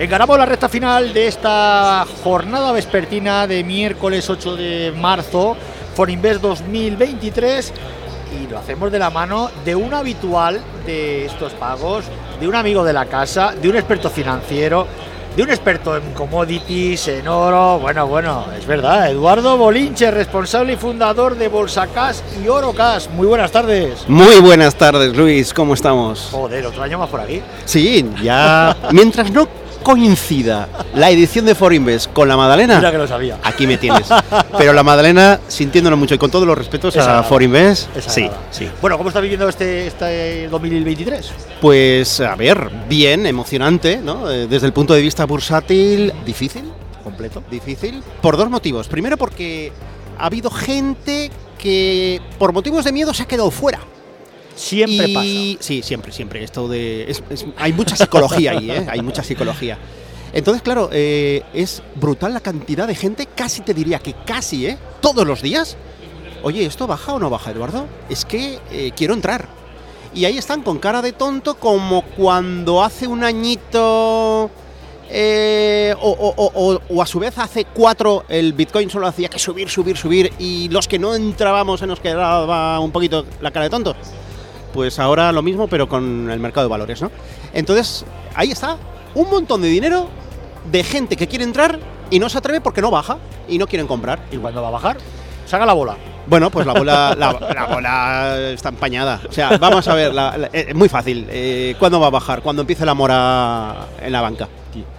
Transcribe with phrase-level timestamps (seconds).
[0.00, 5.54] Encaramos la recta final de esta jornada vespertina de miércoles 8 de marzo,
[5.94, 7.72] Forinvest 2023,
[8.40, 12.06] y lo hacemos de la mano de un habitual de estos pagos,
[12.40, 14.86] de un amigo de la casa, de un experto financiero,
[15.36, 17.78] de un experto en commodities, en oro.
[17.78, 19.10] Bueno, bueno, es verdad.
[19.10, 23.10] Eduardo Bolinche, responsable y fundador de Bolsacas y Orocas.
[23.10, 24.08] Muy buenas tardes.
[24.08, 25.52] Muy buenas tardes, Luis.
[25.52, 26.30] ¿Cómo estamos?
[26.32, 27.42] Joder, otro año más por aquí.
[27.66, 28.74] Sí, ya.
[28.92, 32.76] Mientras no coincida la edición de Forinvest con la Madalena.
[32.76, 33.38] Mira que lo sabía.
[33.42, 34.08] Aquí me tienes.
[34.58, 38.68] Pero la Madalena, sintiéndonos mucho y con todos los respetos Esa a Forinvest, sí, sí.
[38.80, 41.30] Bueno, ¿cómo está viviendo este, este 2023?
[41.60, 44.30] Pues a ver, bien, emocionante, ¿no?
[44.30, 46.64] Eh, Desde el punto de vista bursátil, difícil,
[47.02, 47.42] Completo.
[47.50, 48.88] difícil, por dos motivos.
[48.88, 49.72] Primero porque
[50.18, 53.80] ha habido gente que por motivos de miedo se ha quedado fuera.
[54.60, 56.44] Siempre Y- Sí, siempre, siempre.
[56.44, 57.10] Esto de.
[57.10, 58.86] es- es- hay mucha psicología ahí, ¿eh?
[58.90, 59.78] Hay mucha psicología.
[60.32, 64.78] Entonces, claro, eh, es brutal la cantidad de gente, casi te diría que casi, ¿eh?
[65.00, 65.76] Todos los días.
[66.42, 67.86] Oye, ¿esto baja o no baja, Eduardo?
[68.08, 69.48] Es que eh, quiero entrar.
[70.14, 74.50] Y ahí están con cara de tonto, como cuando hace un añito.
[75.12, 79.28] eh, o, o- o- o- o a su vez hace cuatro el Bitcoin solo hacía
[79.28, 83.50] que subir, subir, subir y los que no entrábamos se nos quedaba un poquito la
[83.50, 83.96] cara de tontos
[84.72, 87.10] pues ahora lo mismo, pero con el mercado de valores, ¿no?
[87.52, 88.04] Entonces,
[88.34, 88.76] ahí está,
[89.14, 90.08] un montón de dinero
[90.70, 91.78] de gente que quiere entrar
[92.10, 94.20] y no se atreve porque no baja y no quieren comprar.
[94.30, 94.96] ¿Y cuándo va a bajar?
[95.46, 95.96] Saca la bola.
[96.26, 99.20] Bueno, pues la bola, la, la bola está empañada.
[99.28, 101.26] O sea, vamos a ver, la- la- eh, muy fácil.
[101.30, 102.42] Eh, ¿Cuándo va a bajar?
[102.42, 104.48] Cuando empiece la mora en la banca.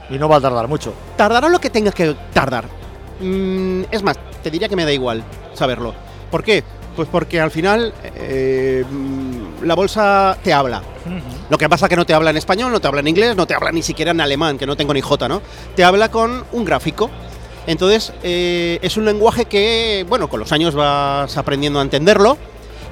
[0.10, 0.94] Y no va a tardar mucho.
[1.16, 2.66] Tardará lo que tenga que tardar.
[3.22, 5.94] Mm, es más, te diría que me da igual saberlo.
[6.30, 6.64] ¿Por qué?
[6.96, 10.82] Pues porque al final eh, mm, la bolsa te habla.
[11.50, 13.36] Lo que pasa es que no te habla en español, no te habla en inglés,
[13.36, 15.42] no te habla ni siquiera en alemán, que no tengo ni J, ¿no?
[15.76, 17.10] Te habla con un gráfico.
[17.66, 22.38] Entonces, eh, es un lenguaje que, bueno, con los años vas aprendiendo a entenderlo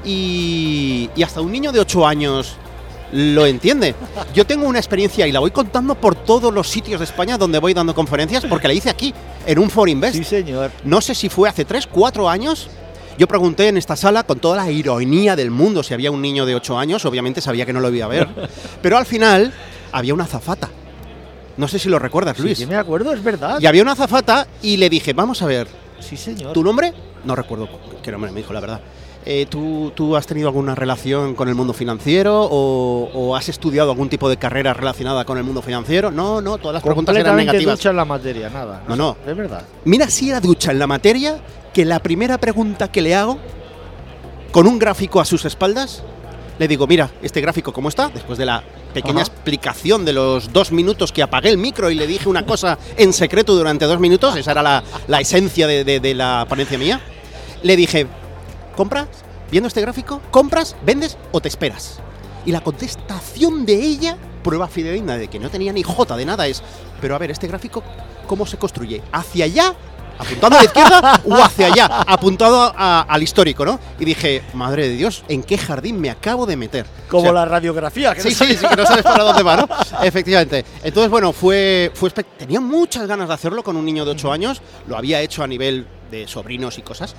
[0.06, 2.58] y, y hasta un niño de 8 años
[3.12, 3.96] lo entiende.
[4.34, 7.60] Yo tengo una experiencia y la voy contando por todos los sitios de España donde
[7.60, 9.14] voy dando conferencias, porque la hice aquí,
[9.46, 10.16] en un For Invest.
[10.16, 10.72] Sí, señor.
[10.84, 12.70] No sé si fue hace 3, 4 años.
[13.20, 16.46] Yo pregunté en esta sala con toda la ironía del mundo si había un niño
[16.46, 18.30] de 8 años, obviamente sabía que no lo iba a ver.
[18.82, 19.54] Pero al final
[19.92, 20.70] había una azafata.
[21.58, 22.58] No sé si lo recuerdas, Luis.
[22.58, 23.60] sí me acuerdo, es verdad.
[23.60, 25.68] Y había una azafata y le dije, vamos a ver,
[26.00, 26.54] Sí, señor.
[26.54, 26.94] ¿tu nombre?
[27.26, 27.68] No recuerdo
[28.02, 28.80] qué nombre me dijo, la verdad.
[29.26, 33.92] Eh, ¿tú, tú has tenido alguna relación con el mundo financiero o, o has estudiado
[33.92, 36.10] algún tipo de carrera relacionada con el mundo financiero?
[36.10, 37.78] No, no, todas las preguntas eran negativas.
[37.78, 38.84] ducha en la materia, nada.
[38.88, 39.18] No, no.
[39.28, 39.64] Es verdad.
[39.86, 41.40] Mira si era ducha en la materia
[41.74, 43.38] que la primera pregunta que le hago,
[44.52, 46.02] con un gráfico a sus espaldas,
[46.58, 48.64] le digo, mira, este gráfico cómo está, después de la
[48.94, 49.32] pequeña Ajá.
[49.32, 53.14] explicación de los dos minutos que apagué el micro y le dije una cosa en
[53.14, 57.00] secreto durante dos minutos, esa era la, la esencia de, de- de la ponencia mía,
[57.62, 58.08] le dije,
[58.80, 59.10] ¿compras?
[59.52, 62.00] Viendo este gráfico, ¿compras, vendes o te esperas?
[62.46, 66.48] Y la contestación de ella, prueba fidedigna de que no tenía ni jota de nada,
[66.48, 66.64] es,
[67.02, 67.84] pero a ver, este gráfico,
[68.26, 69.02] ¿cómo se construye?
[69.12, 69.76] ¿Hacia allá?
[70.18, 71.86] ¿Apuntado a la izquierda o hacia allá?
[72.08, 73.82] Apuntado a- al histórico, ¿no?
[74.00, 76.86] Y dije, madre de Dios, ¿en qué jardín me acabo de meter?
[77.10, 78.16] Como O sea, la radiografía.
[78.16, 79.68] Que Sí, no sí, sí, que no sabes para dónde va, ¿no?
[80.04, 80.64] Efectivamente.
[80.84, 84.62] Entonces, bueno, fue, fue tenía muchas ganas de hacerlo con un niño de 8 años.
[84.88, 87.14] Lo había hecho a nivel de sobrinos y cosas.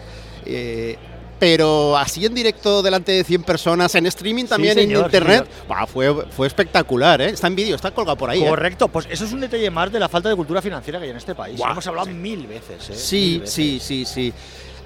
[0.47, 0.97] Eh,
[1.41, 5.49] pero así en directo delante de 100 personas, en streaming también, en señor, internet,
[5.89, 7.31] fue, fue espectacular, ¿eh?
[7.31, 8.45] Está en vídeo, está colgado por ahí.
[8.45, 8.49] ¿eh?
[8.49, 11.11] Correcto, pues eso es un detalle más de la falta de cultura financiera que hay
[11.11, 11.57] en este país.
[11.59, 12.13] Buah, Hemos hablado sí.
[12.13, 12.95] mil veces, ¿eh?
[12.95, 13.55] Sí, Mil veces.
[13.55, 14.33] sí, sí, sí.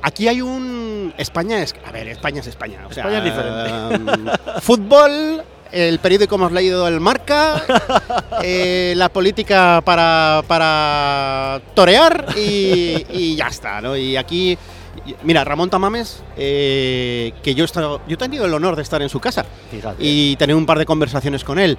[0.00, 1.12] Aquí hay un.
[1.18, 1.74] España es.
[1.84, 2.86] A ver, España es España.
[2.88, 3.98] o sea, España es diferente.
[4.20, 7.62] mm, fútbol, el periódico hemos leído el marca,
[8.44, 13.96] eh, la política para, para torear y, y ya está, ¿no?
[13.96, 14.56] Y aquí.
[15.22, 19.02] Mira, Ramón Tamames, eh, que yo he, estado, yo he tenido el honor de estar
[19.02, 19.96] en su casa Fíjate.
[19.98, 21.78] y tener un par de conversaciones con él.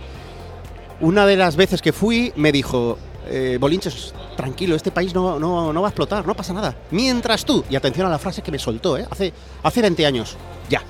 [1.01, 2.97] Una de las veces que fui me dijo,
[3.27, 6.75] eh, Bolinches, tranquilo, este país no, no, no va a explotar, no pasa nada.
[6.91, 9.05] Mientras tú, y atención a la frase que me soltó, ¿eh?
[9.09, 9.33] hace,
[9.63, 10.37] hace 20 años,
[10.69, 10.81] ya.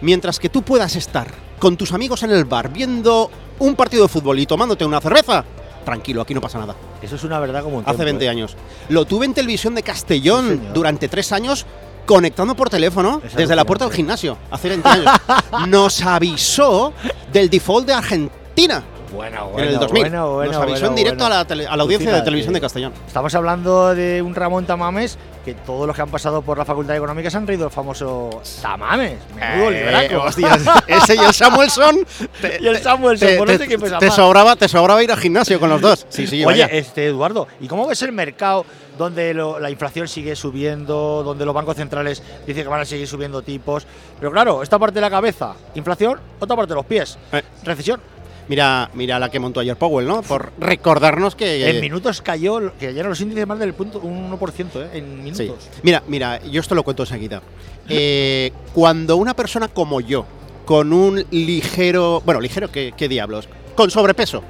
[0.00, 1.28] Mientras que tú puedas estar
[1.58, 5.44] con tus amigos en el bar viendo un partido de fútbol y tomándote una cerveza,
[5.84, 6.74] tranquilo, aquí no pasa nada.
[7.02, 8.28] Eso es una verdad como un Hace templo, 20 ¿eh?
[8.28, 8.56] años.
[8.88, 11.66] Lo tuve en televisión de Castellón durante tres años
[12.06, 15.12] conectando por teléfono Es desde la puerta del gimnasio, hace 20 años.
[15.68, 16.92] Nos avisó
[17.32, 18.82] del default de Argentina.
[19.12, 20.02] Bueno, en el bueno, 2000.
[20.02, 21.34] bueno, bueno, Nos avisó bueno, en directo bueno.
[21.34, 22.92] a la, tele- a la audiencia de televisión de Castellón.
[23.06, 26.92] Estamos hablando de un Ramón Tamames que todos los que han pasado por la Facultad
[26.92, 29.14] de Económica se han reído del famoso Tamames.
[29.34, 30.26] Menudo Eh, libraco.
[30.26, 32.06] hostias, ese y el Samuelson.
[32.40, 35.70] te- Y el Samuelson, te, pues te- te sobraba, te sobraba ir al gimnasio con
[35.70, 36.06] los dos.
[36.10, 36.66] Sí, sí, Oye, vaya.
[36.66, 38.66] este Eduardo, ¿y cómo ves el mercado
[38.98, 43.06] donde lo- la inflación sigue subiendo, donde los bancos centrales dicen que van a seguir
[43.08, 43.86] subiendo tipos?
[44.20, 47.42] Pero claro, esta parte de la cabeza, inflación, otra parte de los pies, Eh.
[47.64, 48.00] recesión.
[48.48, 50.22] Mira, mira la que montó ayer Powell, ¿no?
[50.22, 51.68] Por recordarnos que.
[51.68, 54.98] en minutos cayó, que cayeron los índices más del punto, un 1%, ¿eh?
[54.98, 55.42] en Sí.
[55.42, 55.68] minutos.
[55.82, 57.42] Mira, mira, yo esto lo cuento enseguida.
[57.88, 60.24] Eh, cuando una persona como yo,
[60.64, 62.22] con un ligero.
[62.24, 63.48] Bueno, ligero, ¿qué, qué diablos?
[63.74, 64.42] Con sobrepeso,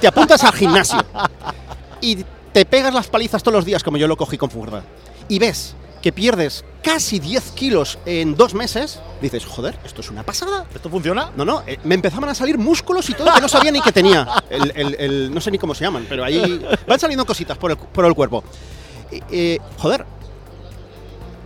[0.00, 0.98] te apuntas al gimnasio
[2.00, 2.18] y
[2.52, 4.82] te pegas las palizas todos los días, como yo lo cogí con Furda,
[5.28, 10.24] y ves que pierdes casi 10 kilos en dos meses, dices, joder, esto es una
[10.24, 10.66] pasada.
[10.74, 11.30] ¿Esto funciona?
[11.36, 13.92] No, no, eh, me empezaban a salir músculos y todo que no sabía ni que
[13.92, 14.26] tenía.
[14.50, 17.70] El, el- el- no sé ni cómo se llaman, pero ahí van saliendo cositas por
[17.70, 18.42] el, por el cuerpo.
[19.12, 20.04] Eh, eh, joder,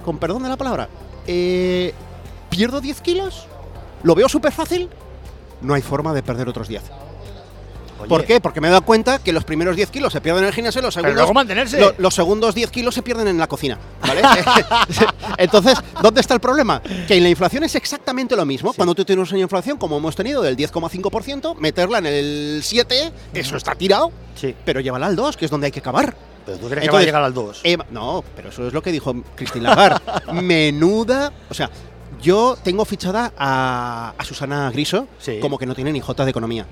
[0.04, 0.88] con perdón de la palabra,
[1.26, 1.92] eh,
[2.48, 3.46] ¿pierdo 10 kilos?
[4.02, 4.88] ¿Lo veo súper fácil?
[5.60, 6.82] No hay forma de perder otros 10.
[7.98, 8.40] Oye, ¿Por qué?
[8.40, 10.82] Porque me he dado cuenta que los primeros 10 kilos se pierden en el gimnasio,
[10.82, 11.80] los Pero segundos, luego mantenerse.
[11.80, 14.22] lo- los segundos 10 kilos se pierden en la cocina, ¿vale?
[15.38, 16.80] Entonces, ¿dónde está el problema?
[17.06, 18.72] Que en la inflación es exactamente lo mismo.
[18.74, 23.56] Cuando tú tienes una inflación, como hemos tenido, del 10,5%, meterla en el 7, eso
[23.56, 24.54] está tirado, Sí.
[24.64, 26.14] pero llévala al 2, que es donde hay que acabar.
[26.44, 27.60] Pero tú crees que va a Entonces, llegar al 2.
[27.64, 30.00] Eh, no, pero eso es lo que dijo Christine Lagarde.
[30.32, 31.32] Menuda.
[31.50, 31.68] O sea,
[32.20, 35.38] yo tengo fichada a, a Susana Griso Sí.
[35.40, 36.66] como que no tiene ni jota de economía.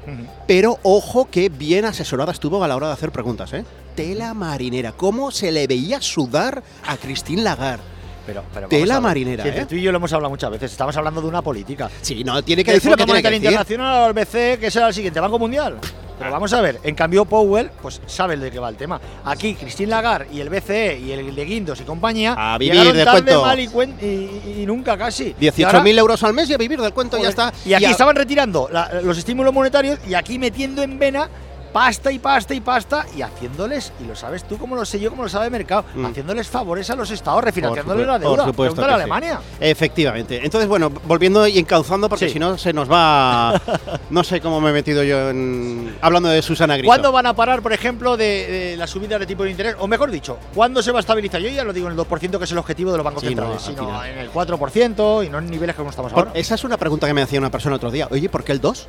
[0.47, 3.65] Pero ojo que bien asesorada estuvo a la hora de hacer preguntas, ¿eh?
[3.95, 4.93] Tela marinera.
[4.93, 7.83] ¿Cómo se le veía sudar a Christine Lagarde?
[8.27, 9.67] Pero, pero Tela marinera, ¿eh?
[9.69, 10.73] Tú y yo lo hemos hablado muchas veces.
[10.73, 11.91] Estamos hablando de una política.
[12.01, 13.45] Sí, no, tiene que decir lo que tiene que decir.
[13.45, 15.79] Internacional al BCE, que será el siguiente Banco Mundial.
[16.25, 19.01] Pero vamos a ver, en cambio Powell, pues sabe de qué va el tema.
[19.25, 22.97] Aquí Christine Lagarde y el BCE y el de Guindos y compañía A vivir llegaron
[22.97, 23.43] de tarde, cuento.
[23.43, 25.35] mal y, cuen- y- y nunca casi.
[25.39, 27.53] Y ahora- 18.000 euros al mes y a vivir del cuento, ya está.
[27.65, 31.29] Y aquí a- estaban retirando la- los estímulos monetarios y aquí metiendo en vena
[31.75, 35.11] pasta y pasta y pasta y haciéndoles, y lo sabes tú como lo sé yo,
[35.11, 36.07] como lo sabe el mercado, Mm.
[36.07, 38.37] haciéndoles favores a los estados, refinanciándoles la deuda.
[38.37, 39.11] por supuesto Pregúntale a que sí.
[39.11, 39.41] Alemania.
[39.59, 40.41] Efectivamente.
[40.45, 42.35] Entonces, bueno, volviendo y encauzando, porque Sí.
[42.35, 43.61] si no se nos va.
[44.11, 45.97] no sé cómo me he metido yo en.
[46.01, 46.87] Hablando de Susana Griso.
[46.89, 49.75] ¿Cuándo van a parar, por ejemplo, de, de la subida de tipo de interés?
[49.81, 51.41] O mejor dicho, ¿cuándo se va a estabilizar?
[51.41, 53.35] Yo ya lo digo en el 2%, que es el objetivo de los bancos Sí,
[53.35, 56.39] no, centrales, al sino en el 4% y no en niveles como estamos Por- ahora.
[56.39, 58.07] esa es una pregunta que me hacía una persona otro día.
[58.13, 58.87] Oye, ¿por qué el 2?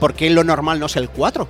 [0.00, 1.48] ¿Por qué lo normal no es el 4?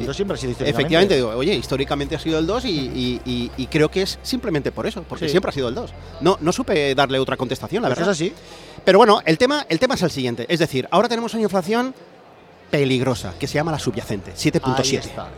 [0.00, 0.80] El 2 siempre ha sido históricamente.
[0.82, 4.18] Efectivamente, digo, oye, históricamente ha sido el 2 y, y- y- y creo que es
[4.22, 5.30] simplemente por eso, porque Sí.
[5.32, 5.90] siempre ha sido el 2.
[6.20, 8.12] No, no supe darle otra contestación, la Pues verdad.
[8.12, 8.32] es así.
[8.84, 10.46] Pero bueno, el tema, el tema es el siguiente.
[10.48, 11.94] Es decir, ahora tenemos una inflación
[12.78, 14.98] peligrosa, que se llama la subyacente, Ahí 7.7.
[14.98, 15.28] está.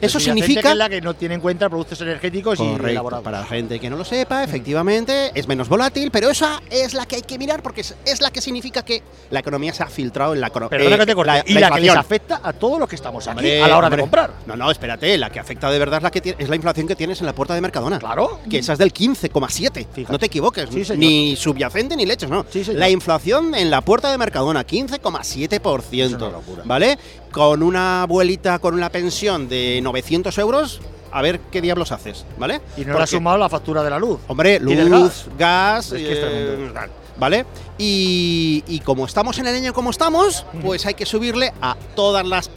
[0.00, 3.24] Eso significa- que es la que no tiene en cuenta productos energéticos y elaborados.
[3.24, 7.06] para la gente que no lo sepa, efectivamente, es menos volátil, pero esa es la
[7.06, 9.86] que hay que mirar porque es, es la que significa que la economía se ha
[9.86, 10.70] filtrado en la economía.
[10.78, 13.62] Perdona que te y la, que les afecta a todos los que estamos aquí Hombre,
[13.62, 13.96] a la hora hombre.
[13.96, 14.30] de comprar.
[14.46, 16.96] No, no, espérate, la que afecta de verdad es la, que es la inflación que
[16.96, 17.98] tienes en la puerta de Mercadona.
[17.98, 18.40] Claro.
[18.50, 19.86] Que esa es del 15,7.
[19.92, 20.12] Fíjate.
[20.12, 20.68] No te equivoques.
[20.70, 22.44] Sí, ni subyacente ni leches, no.
[22.50, 26.16] Sí, la inflación en la puerta de Mercadona, Es 15,7%.
[26.16, 26.62] una locura.
[26.82, 26.98] ¿Vale?
[27.30, 30.80] Con una abuelita con una pensión de 900 euros,
[31.12, 32.60] a ver qué diablos haces, ¿vale?
[32.76, 34.18] Y no le Porque- ha sumado la factura de la luz.
[34.28, 35.86] Hombre, Y luz, del gas, gas.
[35.92, 36.70] Es que es eh,
[37.18, 37.46] ¿vale?
[37.78, 42.26] Y, y como estamos en el año como estamos, pues hay que subirle a todas
[42.26, 42.50] las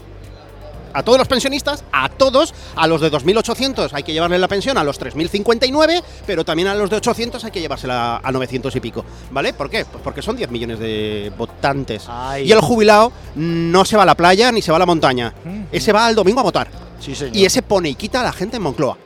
[0.96, 4.78] a todos los pensionistas, a todos, a los de 2.800 hay que llevarle la pensión
[4.78, 8.80] a los 3.059, pero también a los de 800 hay que llevársela a 900 y
[8.80, 9.54] pico, ¿vale?
[9.54, 9.84] ¿Por qué?
[9.86, 12.06] Pues porque son 10 millones de votantes.
[12.08, 12.48] Ay.
[12.48, 15.34] Y el jubilado no se va a la playa ni se va a la montaña.
[15.44, 15.64] Mm.
[15.72, 16.70] Ese va al domingo a votar.
[17.00, 17.36] Sí, señor.
[17.36, 18.98] Y ese pone y quita a la gente en Moncloa.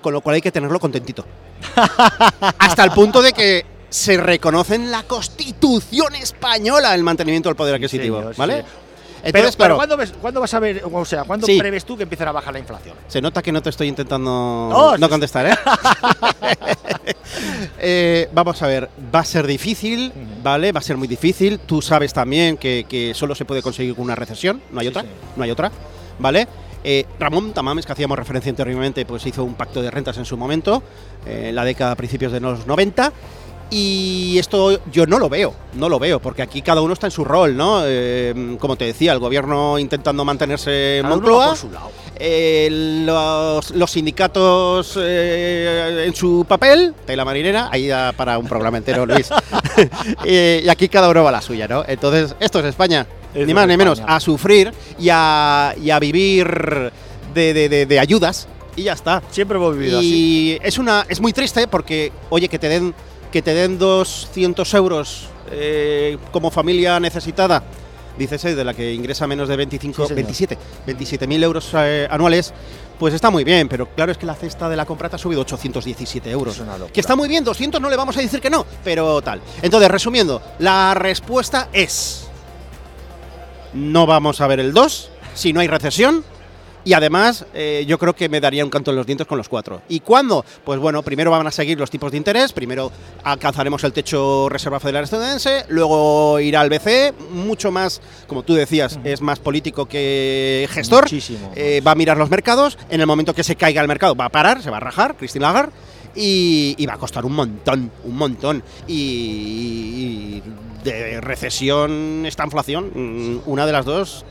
[0.00, 1.24] Con lo cual hay que tenerlo contentito.
[2.58, 7.74] Hasta el punto de que se reconoce en la Constitución española el mantenimiento del poder
[7.74, 8.18] adquisitivo.
[8.18, 8.62] señor, ¿Vale?
[8.62, 8.83] sí.
[9.24, 11.58] Entonces, pero, ¿cuándo, ves- cuándo vas a ver, o sea, cuándo Sí.
[11.58, 12.94] prevés tú que empiezan a bajar la inflación?
[13.08, 15.54] se nota que no te estoy intentando No, contestar, ¿eh?
[17.86, 20.12] Eh, vamos a ver, va a ser difícil.
[20.42, 20.72] ¿vale?
[20.72, 21.58] Va a ser muy difícil.
[21.60, 24.90] Tú sabes también que, que solo se puede conseguir con una recesión, no hay Sí,
[24.90, 25.08] otra, sí.
[25.36, 25.70] no hay otra,
[26.18, 26.46] ¿vale?
[26.84, 30.36] Eh, Ramón Tamames, que hacíamos referencia anteriormente, pues hizo un pacto de rentas en su
[30.36, 30.82] momento,
[31.26, 33.10] eh, en la década a principios de los 90.
[33.70, 37.10] Y esto yo no lo veo, no lo veo, porque aquí cada uno está en
[37.10, 37.80] su rol, ¿no?
[37.84, 41.90] Eh, como te decía, el gobierno intentando mantenerse en Moncloa, por su lado.
[42.16, 42.68] eh,
[43.04, 49.06] los, los sindicatos eh, en su papel, tela marinera, ahí da para un programa entero,
[49.06, 49.28] Luis.
[50.24, 51.84] Y aquí cada uno va a la suya, ¿no?
[51.86, 53.06] Entonces, esto es España.
[53.34, 54.16] Eso ni más ni menos, España.
[54.16, 56.92] a sufrir y a, y a vivir
[57.34, 59.22] de, de- de- de ayudas y ya está.
[59.30, 60.58] Siempre hemos vivido así.
[60.62, 62.94] Y es una es muy triste porque, oye, que te den
[63.34, 67.64] que te den 200 euros eh, como familia necesitada,
[68.16, 70.14] dices, eh, de la que ingresa menos de 25, Sí, señor.
[70.14, 72.54] 27, 27 mil euros eh, anuales,
[72.96, 75.18] pues está muy bien, pero claro es que la cesta de la compra te ha
[75.18, 76.60] subido 817 euros.
[76.60, 76.92] Es.
[76.92, 79.40] Que está muy bien, 200 no le vamos a decir que no, pero tal.
[79.62, 82.28] Entonces, resumiendo, la respuesta es,
[83.72, 86.24] no vamos a ver el 2 si no hay recesión.
[86.84, 89.48] Y además, eh, yo creo que me daría un canto en los dientes con los
[89.48, 89.82] cuatro.
[89.88, 90.44] ¿Y cuándo?
[90.64, 94.80] Pues bueno, primero van a seguir los tipos de interés, primero alcanzaremos el techo Reserva
[94.80, 100.68] Federal estadounidense, luego irá al BCE, mucho más, como tú decías, es más político que
[100.70, 101.04] gestor.
[101.04, 101.52] Muchísimo.
[101.56, 104.26] Eh, va a mirar los mercados, en el momento que se caiga el mercado va
[104.26, 105.72] a parar, se va a rajar, Christine Lagarde,
[106.14, 108.62] y, y va a costar un montón, un montón.
[108.86, 110.42] Y, y
[110.84, 114.24] de recesión, esta inflación, mm, una de las dos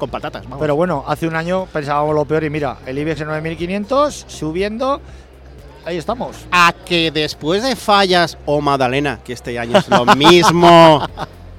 [0.00, 0.42] con patatas.
[0.44, 0.58] vamos.
[0.58, 5.00] Pero bueno, hace un año pensábamos lo peor y mira, el IBEX en 9500, subiendo,
[5.84, 6.36] ahí estamos.
[6.50, 11.06] a que después de fallas o Madalena, que este año es lo mismo,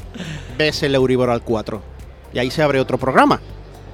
[0.58, 1.82] ves el Euribor al 4.
[2.34, 3.40] Y ahí se abre otro programa.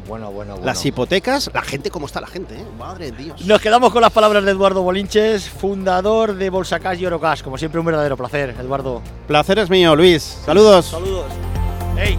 [0.08, 0.66] Bueno, bueno, bueno.
[0.66, 2.56] Las hipotecas, la gente, ¿cómo está la gente?
[2.56, 2.66] eh?
[2.80, 3.46] Madre de Dios.
[3.46, 7.42] Nos quedamos con las palabras de Eduardo Bolinches, fundador de Bolsa Cash y Orocash.
[7.44, 9.02] Como siempre, un verdadero placer, Eduardo.
[9.28, 10.40] Placer es mío, Luis.
[10.46, 10.86] Saludos.
[10.86, 11.26] Saludos.
[11.98, 12.18] Hey.